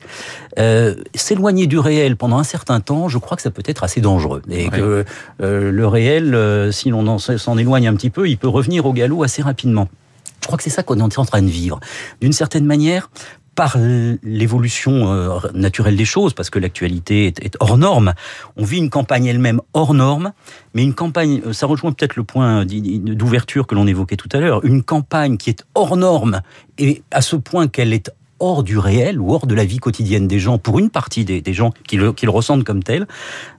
Euh, 0.60 0.96
S'éloigner 1.16 1.66
du 1.66 1.80
réel 1.80 2.16
pendant 2.16 2.38
un 2.38 2.44
certain 2.44 2.80
temps, 2.80 3.08
je 3.10 3.18
crois 3.18 3.38
que 3.38 3.42
ça 3.42 3.50
peut 3.50 3.64
être 3.66 3.84
assez 3.84 4.02
dangereux. 4.02 4.42
Et 4.50 4.70
que 4.70 5.06
euh, 5.42 5.72
le 5.72 5.88
réel, 5.88 6.36
euh, 6.36 6.72
si 6.72 6.90
l'on 6.90 7.18
s'en 7.18 7.58
éloigne 7.58 7.88
un 7.88 7.96
petit 7.96 8.12
peu, 8.12 8.30
il 8.30 8.38
peut 8.38 8.48
revenir 8.48 8.86
au 8.86 8.94
galop 8.94 9.24
assez 9.24 9.42
rapidement. 9.42 9.88
Je 10.42 10.48
crois 10.48 10.58
que 10.58 10.64
c'est 10.64 10.70
ça 10.72 10.84
qu'on 10.84 10.98
est 10.98 11.20
en 11.20 11.26
train 11.26 11.42
de 11.42 11.50
vivre. 11.50 11.80
D'une 12.20 12.34
certaine 12.34 12.66
manière, 12.66 13.10
par 13.62 13.78
l'évolution 14.24 15.14
euh, 15.14 15.38
naturelle 15.54 15.96
des 15.96 16.04
choses, 16.04 16.34
parce 16.34 16.50
que 16.50 16.58
l'actualité 16.58 17.28
est, 17.28 17.58
hors 17.60 17.78
norme, 17.78 18.16
on 18.58 18.64
vit 18.64 18.80
une 18.80 18.90
campagne 18.90 19.28
elle-même 19.28 19.62
hors 19.76 19.94
norme, 19.94 20.34
mais 20.74 20.82
une 20.82 20.96
campagne, 20.96 21.54
ça 21.54 21.68
rejoint 21.68 21.92
peut-être 21.92 22.16
le 22.16 22.24
point 22.24 22.66
d'ouverture 22.66 23.68
que 23.68 23.76
l'on 23.76 23.86
évoquait 23.86 24.16
tout 24.16 24.30
à 24.32 24.40
l'heure, 24.40 24.66
une 24.66 24.82
campagne 24.82 25.38
qui 25.38 25.52
est 25.52 25.64
hors 25.76 25.96
norme 25.96 26.42
et 26.80 27.04
à 27.12 27.22
ce 27.22 27.36
point 27.36 27.68
qu'elle 27.68 27.94
est 27.94 28.12
hors 28.42 28.64
du 28.64 28.78
réel 28.78 29.20
ou 29.20 29.34
hors 29.34 29.48
de 29.48 29.56
la 29.56 29.64
vie 29.64 29.78
quotidienne 29.78 30.28
des 30.28 30.40
gens, 30.40 30.58
pour 30.58 30.80
une 30.80 30.90
partie 30.90 31.24
des, 31.24 31.54
gens 31.54 31.72
qui 31.88 31.96
le, 31.96 32.12
qui 32.12 32.26
le 32.26 32.32
ressentent 32.32 32.64
comme 32.64 32.84
tel, 32.84 33.08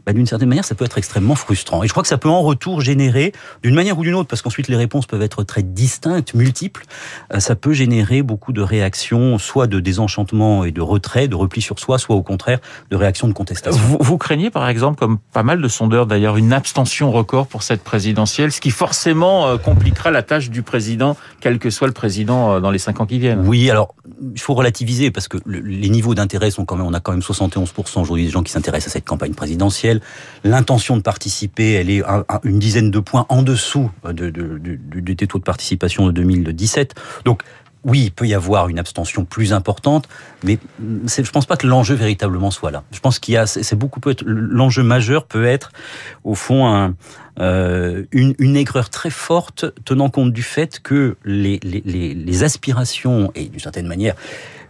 bah, 0.05 0.12
d'une 0.12 0.27
certaine 0.27 0.49
manière, 0.49 0.65
ça 0.65 0.75
peut 0.75 0.85
être 0.85 0.99
extrêmement 0.99 1.37
frustrant. 1.37 1.83
Et 1.83 1.87
je 1.87 1.93
crois 1.93 2.03
que 2.03 2.09
ça 2.09 2.19
peut 2.19 2.29
en 2.29 2.43
retour 2.43 2.81
générer, 2.81 3.33
d'une 3.62 3.75
manière 3.75 3.97
ou 3.99 4.03
d'une 4.03 4.15
autre, 4.15 4.29
parce 4.29 4.43
qu'ensuite 4.43 4.69
les 4.69 4.77
réponses 4.77 5.07
peuvent 5.07 5.23
être 5.23 5.45
très 5.45 5.62
distinctes, 5.62 6.35
multiples, 6.35 6.85
euh, 7.33 7.41
ça 7.41 7.55
peut 7.55 7.73
générer 7.73 8.23
beaucoup 8.23 8.53
de 8.53 8.61
réactions, 8.61 9.39
soit 9.39 9.69
de 9.69 9.79
désenchantement 9.79 10.65
et 10.65 10.73
de 10.73 10.81
retrait, 10.81 11.29
de 11.29 11.37
repli 11.37 11.62
sur 11.62 11.79
soi, 11.79 11.99
soit 11.99 12.17
au 12.17 12.23
contraire 12.23 12.59
de 12.91 12.97
réactions 12.97 13.29
de 13.29 13.33
contestation. 13.33 13.81
Vous, 13.81 13.99
vous 14.01 14.19
craignez 14.19 14.51
par 14.51 14.69
exemple, 14.69 14.99
comme 14.99 15.19
pas 15.33 15.45
mal 15.45 15.62
de 15.62 15.69
sondeurs 15.69 16.07
d'ailleurs, 16.07 16.37
une 16.37 16.53
abstention 16.53 17.12
record 17.12 17.47
pour 17.47 17.62
cette 17.62 17.85
présidentielle, 17.85 18.51
ce 18.51 18.61
qui 18.61 18.71
forcément 18.71 19.47
euh, 19.47 19.57
compliquera 19.57 20.11
la 20.11 20.23
tâche 20.23 20.51
du 20.51 20.62
président, 20.62 21.17
quel 21.41 21.61
que 21.61 21.71
soit 21.71 21.87
le 21.87 21.93
président 21.93 22.55
euh, 22.55 22.61
dans 22.61 22.73
les 22.73 22.79
cinq 22.79 23.01
ans 23.01 23.07
qui 23.07 23.21
viennent? 23.21 23.47
Oui, 23.47 23.71
alors 23.71 23.95
il 24.35 24.41
faut 24.41 24.55
relativiser 24.55 24.72
parce 25.12 25.29
que 25.29 25.38
les 25.47 25.88
niveaux 25.88 26.14
d'intérêt 26.14 26.50
sont 26.50 26.64
quand 26.64 26.76
même, 26.76 26.87
on 26.87 26.95
a 26.95 27.00
quand 27.00 27.12
même 27.12 27.21
71% 27.21 28.00
aujourd'hui 28.00 28.25
des 28.25 28.31
gens 28.31 28.43
qui 28.43 28.52
s'intéressent 28.52 28.93
à 28.93 28.93
cette 28.93 29.05
campagne 29.05 29.35
présidentielle. 29.35 30.00
L'intention 30.45 30.97
de 30.97 31.02
participer, 31.02 31.73
elle 31.73 31.91
est 31.91 32.02
une 32.45 32.59
dizaine 32.59 32.91
de 32.91 32.99
points 32.99 33.26
en 33.29 33.43
dessous 33.43 33.91
de, 34.05 34.31
de, 34.31 34.59
du 34.59 35.17
taux 35.17 35.38
de 35.38 35.45
participation 35.45 36.07
de 36.07 36.12
2017. 36.12 36.95
Donc 37.25 37.43
oui, 37.85 38.05
il 38.05 38.11
peut 38.12 38.26
y 38.26 38.35
avoir 38.35 38.69
une 38.69 38.79
abstention 38.79 39.25
plus 39.25 39.52
importante, 39.52 40.09
mais 40.45 40.59
je 40.81 41.31
pense 41.31 41.47
pas 41.47 41.57
que 41.57 41.67
l'enjeu 41.67 41.95
véritablement 41.95 42.52
soit 42.52 42.71
là. 42.71 42.85
Je 42.93 43.00
pense 43.00 43.19
qu'il 43.19 43.35
y 43.35 43.37
a, 43.37 43.47
c'est 43.47 43.75
beaucoup 43.75 43.99
peut 43.99 44.12
être 44.12 44.23
l'enjeu 44.25 44.85
majeur 44.85 45.25
peut 45.26 45.45
être 45.45 45.73
au 46.23 46.35
fond 46.35 46.95
euh, 47.41 48.05
une, 48.12 48.35
une, 48.38 48.57
aigreur 48.57 48.88
très 48.88 49.11
forte 49.11 49.64
tenant 49.85 50.11
compte 50.11 50.33
du 50.33 50.43
fait 50.43 50.81
que 50.81 51.17
les, 51.25 51.59
les, 51.64 52.14
les 52.14 52.45
aspirations 52.45 53.33
et 53.35 53.47
d'une 53.47 53.61
certaine 53.61 53.88
manière 53.88 54.14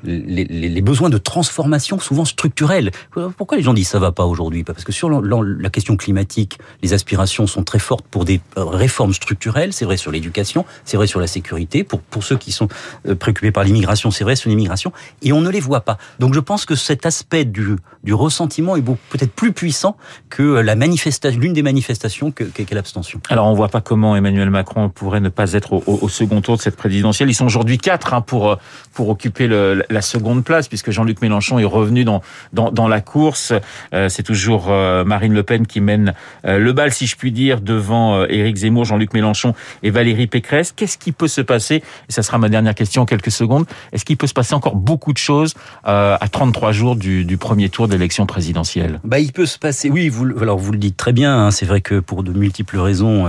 les, 0.04 0.80
besoins 0.82 1.10
de 1.10 1.18
transformation 1.18 1.98
souvent 1.98 2.24
structurels. 2.24 2.90
Pourquoi 3.36 3.56
les 3.56 3.62
gens 3.62 3.74
disent 3.74 3.88
ça 3.88 3.98
va 3.98 4.12
pas 4.12 4.24
aujourd'hui? 4.24 4.64
Parce 4.64 4.84
que 4.84 4.92
sur 4.92 5.10
la 5.10 5.70
question 5.70 5.96
climatique, 5.96 6.58
les 6.82 6.92
aspirations 6.92 7.46
sont 7.46 7.62
très 7.62 7.78
fortes 7.78 8.04
pour 8.10 8.24
des 8.24 8.40
euh, 8.56 8.64
réformes 8.64 9.12
structurelles. 9.12 9.72
C'est 9.72 9.84
vrai 9.84 9.96
sur 9.96 10.10
l'éducation, 10.10 10.64
c'est 10.84 10.96
vrai 10.96 11.06
sur 11.06 11.20
la 11.20 11.26
sécurité. 11.26 11.84
Pour 11.84 12.24
ceux 12.24 12.36
qui 12.36 12.52
sont 12.52 12.68
euh, 13.06 13.14
préoccupés 13.14 13.52
par 13.52 13.64
l'immigration, 13.64 14.10
c'est 14.10 14.24
vrai 14.24 14.36
sur 14.36 14.50
l'immigration. 14.50 14.92
Et 15.22 15.32
on 15.32 15.40
ne 15.40 15.50
les 15.50 15.60
voit 15.60 15.82
pas. 15.82 15.98
Donc 16.18 16.34
je 16.34 16.40
pense 16.40 16.64
que 16.64 16.74
cet 16.74 17.06
aspect 17.06 17.44
du 17.44 17.78
ressentiment 18.12 18.76
est 18.76 18.82
peut-être 18.82 19.32
plus 19.32 19.52
puissant 19.52 19.96
que 20.30 20.42
la 20.42 20.74
manifestation, 20.74 21.40
l'une 21.40 21.52
des 21.52 21.62
manifestations 21.62 22.30
qu'est 22.30 22.64
que, 22.64 22.74
l'abstention. 22.74 23.20
Alors 23.28 23.46
on 23.46 23.54
voit 23.54 23.68
pas 23.68 23.80
comment 23.80 24.16
Emmanuel 24.16 24.50
Macron 24.50 24.88
pourrait 24.88 25.20
ne 25.20 25.28
pas 25.28 25.52
être 25.52 25.82
au, 25.86 26.08
second 26.08 26.40
tour 26.40 26.56
de 26.56 26.62
cette 26.62 26.76
présidentielle. 26.76 27.28
Ils 27.28 27.34
sont 27.34 27.46
aujourd'hui 27.46 27.78
quatre 27.78 28.14
hein, 28.14 28.20
pour 28.20 28.50
euh, 28.50 28.56
pour 28.92 29.08
occuper 29.08 29.46
le, 29.46 29.84
la 29.92 30.02
seconde 30.02 30.44
place, 30.44 30.68
puisque 30.68 30.90
Jean-Luc 30.90 31.22
Mélenchon 31.22 31.58
est 31.58 31.64
revenu 31.64 32.04
dans, 32.04 32.22
dans, 32.52 32.88
la 32.88 33.00
course. 33.00 33.52
Euh, 33.94 34.08
c'est 34.08 34.22
toujours 34.22 34.66
euh, 34.70 35.04
Marine 35.04 35.32
Le 35.32 35.42
Pen 35.42 35.66
qui 35.66 35.80
mène 35.80 36.14
euh, 36.44 36.58
le 36.58 36.72
bal, 36.72 36.92
si 36.92 37.06
je 37.06 37.16
puis 37.16 37.32
dire, 37.32 37.60
devant 37.60 38.24
Éric 38.24 38.56
Zemmour, 38.56 38.84
Jean-Luc 38.84 39.14
Mélenchon 39.14 39.54
et 39.82 39.90
Valérie 39.90 40.26
Pécresse. 40.26 40.72
Qu'est-ce 40.72 40.98
qui 40.98 41.12
peut 41.12 41.28
se 41.28 41.40
passer? 41.40 41.76
Et 42.08 42.12
ça 42.12 42.22
sera 42.22 42.38
ma 42.38 42.48
dernière 42.48 42.74
question 42.74 43.02
en 43.02 43.06
quelques 43.06 43.30
secondes. 43.30 43.66
Est-ce 43.92 44.04
qu'il 44.04 44.16
peut 44.16 44.26
se 44.26 44.34
passer 44.34 44.54
encore 44.54 44.76
beaucoup 44.76 45.12
de 45.12 45.18
choses 45.18 45.54
à 45.84 46.18
33 46.30 46.72
jours 46.72 46.96
du, 46.96 47.36
premier 47.38 47.68
tour 47.68 47.88
d'élection 47.88 48.26
présidentielle? 48.26 49.00
Bah, 49.04 49.18
il 49.18 49.32
peut 49.32 49.46
se 49.46 49.58
passer. 49.58 49.90
Oui, 49.90 50.12
alors 50.40 50.58
vous 50.58 50.72
le 50.72 50.78
dites 50.78 50.96
très 50.96 51.12
bien. 51.12 51.46
Hein, 51.46 51.50
c'est 51.50 51.66
vrai 51.66 51.80
que 51.80 52.00
pour 52.00 52.22
de 52.22 52.32
multiples 52.32 52.78
raisons, 52.78 53.26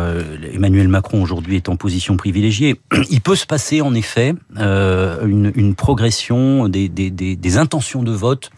Emmanuel 0.53 0.87
Macron 0.87 1.21
aujourd'hui 1.21 1.55
est 1.55 1.69
en 1.69 1.75
position 1.75 2.17
privilégiée. 2.17 2.79
Il 3.09 3.21
peut 3.21 3.35
se 3.35 3.45
passer 3.45 3.81
en 3.81 3.93
effet 3.93 4.35
une 4.57 5.75
progression 5.75 6.52
des, 6.67 7.57
intentions 7.57 8.03
de 8.03 8.11
vote 8.11 8.51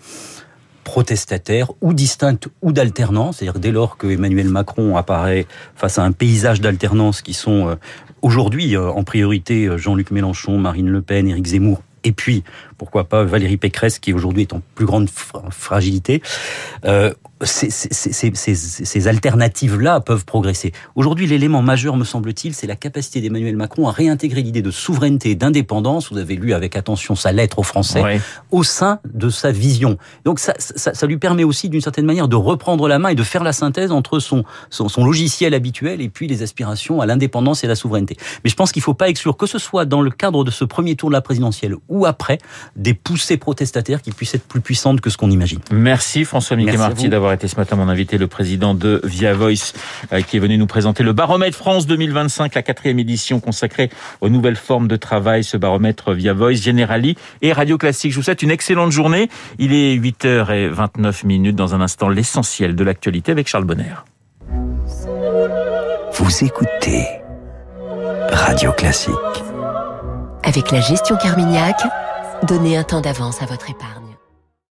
protestataires 0.83 1.71
ou 1.81 1.93
distinctes 1.93 2.47
ou 2.61 2.71
d'alternance, 2.71 3.37
c'est-à-dire 3.37 3.59
dès 3.59 3.71
lors 3.71 3.97
que 3.97 4.07
Emmanuel 4.07 4.49
Macron 4.49 4.95
apparaît 4.95 5.47
face 5.75 5.97
à 5.97 6.03
un 6.03 6.11
paysage 6.11 6.61
d'alternance 6.61 7.21
qui 7.21 7.33
sont 7.33 7.69
euh, 7.69 7.75
aujourd'hui 8.21 8.75
euh, 8.75 8.91
en 8.91 9.03
priorité 9.03 9.65
euh, 9.65 9.77
Jean-Luc 9.77 10.11
Mélenchon, 10.11 10.59
Marine 10.59 10.89
Le 10.89 11.01
Pen, 11.01 11.27
Éric 11.27 11.47
Zemmour 11.47 11.81
et 12.03 12.11
puis 12.11 12.43
pourquoi 12.77 13.05
pas 13.05 13.23
Valérie 13.23 13.57
Pécresse 13.57 13.97
qui 13.97 14.13
aujourd'hui 14.13 14.43
est 14.43 14.53
en 14.53 14.61
plus 14.75 14.85
grande 14.85 15.09
fragilité 15.09 16.21
ces, 17.43 17.69
ces, 17.69 18.31
ces, 18.33 18.55
ces 18.55 19.07
alternatives-là 19.07 19.99
peuvent 19.99 20.25
progresser. 20.25 20.71
Aujourd'hui, 20.95 21.27
l'élément 21.27 21.61
majeur, 21.61 21.97
me 21.97 22.05
semble-t-il, 22.05 22.53
c'est 22.53 22.67
la 22.67 22.75
capacité 22.75 23.19
d'Emmanuel 23.21 23.57
Macron 23.57 23.87
à 23.87 23.91
réintégrer 23.91 24.41
l'idée 24.41 24.61
de 24.61 24.71
souveraineté 24.71 25.31
et 25.31 25.35
d'indépendance, 25.35 26.11
vous 26.11 26.17
avez 26.17 26.35
lu 26.35 26.53
avec 26.53 26.75
attention 26.75 27.15
sa 27.15 27.31
lettre 27.31 27.59
aux 27.59 27.63
Français, 27.63 28.21
au 28.51 28.63
sein 28.63 28.99
de 29.13 29.29
sa 29.29 29.51
vision. 29.51 29.97
Donc 30.23 30.39
ça, 30.39 30.53
ça, 30.59 30.93
ça 30.93 31.07
lui 31.07 31.17
permet 31.17 31.43
aussi, 31.43 31.69
d'une 31.69 31.81
certaine 31.81 32.05
manière, 32.05 32.27
de 32.27 32.35
reprendre 32.35 32.87
la 32.87 32.99
main 32.99 33.09
et 33.09 33.15
de 33.15 33.23
faire 33.23 33.43
la 33.43 33.53
synthèse 33.53 33.91
entre 33.91 34.19
son, 34.19 34.43
son, 34.69 34.87
son 34.87 35.03
logiciel 35.03 35.53
habituel 35.53 36.01
et 36.01 36.09
puis 36.09 36.27
les 36.27 36.41
aspirations 36.41 37.01
à 37.01 37.05
l'indépendance 37.05 37.63
et 37.63 37.67
à 37.67 37.69
la 37.69 37.75
souveraineté. 37.75 38.17
Mais 38.43 38.49
je 38.49 38.55
pense 38.55 38.71
qu'il 38.71 38.79
ne 38.81 38.85
faut 38.85 38.93
pas 38.93 39.09
exclure, 39.09 39.35
que 39.35 39.45
ce 39.45 39.59
soit 39.59 39.85
dans 39.85 40.01
le 40.01 40.11
cadre 40.11 40.43
de 40.43 40.51
ce 40.51 40.63
premier 40.63 40.95
tour 40.95 41.09
de 41.09 41.13
la 41.13 41.21
présidentielle 41.21 41.75
ou 41.89 42.05
après, 42.05 42.37
des 42.75 42.93
poussées 42.93 43.37
protestataires 43.37 44.01
qui 44.01 44.11
puissent 44.11 44.35
être 44.35 44.47
plus 44.47 44.61
puissantes 44.61 45.01
que 45.01 45.09
ce 45.09 45.17
qu'on 45.17 45.31
imagine. 45.31 45.59
Merci 45.71 46.23
François-Michel 46.23 46.77
Marty 46.77 47.09
d'avoir 47.09 47.24
été 47.33 47.47
ce 47.47 47.55
matin 47.55 47.75
mon 47.75 47.89
invité, 47.89 48.17
le 48.17 48.27
président 48.27 48.73
de 48.73 49.01
Via 49.03 49.33
Voice, 49.33 49.73
euh, 50.13 50.21
qui 50.21 50.37
est 50.37 50.39
venu 50.39 50.57
nous 50.57 50.67
présenter 50.67 51.03
le 51.03 51.13
baromètre 51.13 51.57
France 51.57 51.87
2025, 51.87 52.53
la 52.55 52.61
quatrième 52.61 52.99
édition 52.99 53.39
consacrée 53.39 53.89
aux 54.21 54.29
nouvelles 54.29 54.55
formes 54.55 54.87
de 54.87 54.95
travail. 54.95 55.43
Ce 55.43 55.57
baromètre 55.57 56.13
Via 56.13 56.33
Voice, 56.33 56.55
Generali 56.55 57.15
et 57.41 57.53
Radio 57.53 57.77
Classique. 57.77 58.11
Je 58.11 58.17
vous 58.17 58.23
souhaite 58.23 58.41
une 58.41 58.51
excellente 58.51 58.91
journée. 58.91 59.29
Il 59.59 59.73
est 59.73 59.95
8h29 59.97 61.25
minutes. 61.25 61.55
Dans 61.55 61.75
un 61.75 61.81
instant, 61.81 62.09
l'essentiel 62.09 62.75
de 62.75 62.83
l'actualité 62.83 63.31
avec 63.31 63.47
Charles 63.47 63.65
Bonner. 63.65 63.95
Vous 66.13 66.43
écoutez 66.43 67.05
Radio 68.31 68.71
Classique. 68.71 69.13
Avec 70.43 70.71
la 70.71 70.79
gestion 70.79 71.17
Carmignac, 71.17 71.81
donnez 72.43 72.77
un 72.77 72.83
temps 72.83 73.01
d'avance 73.01 73.41
à 73.41 73.45
votre 73.45 73.69
épargne. 73.69 74.04